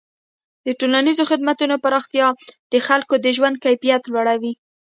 [0.65, 2.27] د ټولنیزو خدمتونو پراختیا
[2.71, 4.53] د خلکو د ژوند کیفیت لوړوي.